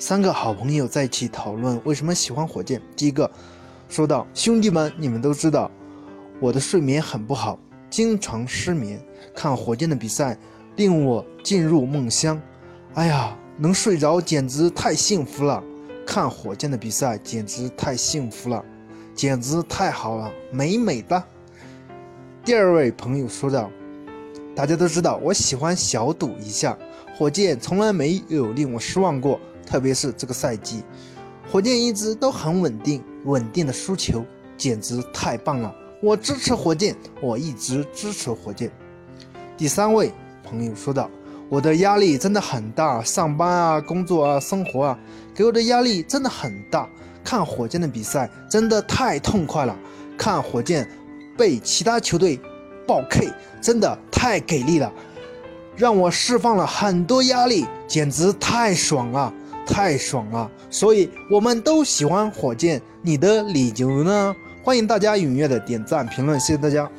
[0.00, 2.80] 三个好朋友在一起讨论为什么喜欢火箭。
[2.96, 3.30] 第一个
[3.86, 5.70] 说道：“兄弟们，你们都知道，
[6.40, 7.58] 我的睡眠很不好，
[7.90, 8.98] 经常失眠。
[9.36, 10.38] 看火箭的比赛，
[10.76, 12.40] 令我进入梦乡。
[12.94, 15.62] 哎呀，能睡着简直太幸福了！
[16.06, 18.64] 看火箭的比赛简直太幸福了，
[19.14, 21.22] 简直太好了，美美的。”
[22.42, 23.70] 第二位朋友说道
[24.56, 26.74] ：“大家都知道，我喜欢小赌一下。
[27.18, 29.38] 火箭从来没有令我失望过，
[29.70, 30.82] 特别是这个赛季，
[31.48, 34.24] 火箭一直都很稳定，稳定的输球，
[34.56, 35.72] 简直太棒了！
[36.02, 38.68] 我支持火箭，我一直支持火箭。”
[39.56, 40.12] 第三位
[40.42, 41.08] 朋友说道
[41.48, 44.98] ：“我的压力真的很大，上班啊，工作啊，生活啊，
[45.32, 46.88] 给我的压力真的很大。
[47.22, 49.78] 看火箭的比赛真的太痛快了，
[50.18, 50.90] 看火箭。”
[51.38, 52.38] 被其他球队
[52.86, 53.32] 爆 K，
[53.62, 54.92] 真的太给力了，
[55.74, 59.32] 让我释放了很多压力，简直太爽了，
[59.70, 60.50] 太爽了！
[60.68, 64.34] 所以我们都喜欢火箭，你的理由呢？
[64.64, 66.90] 欢迎大家踊跃的点赞评论，谢谢大家。